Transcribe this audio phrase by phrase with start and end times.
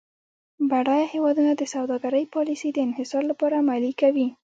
[0.69, 4.27] بډایه هیوادونه د سوداګرۍ پالیسي د انحصار لپاره عملي کوي.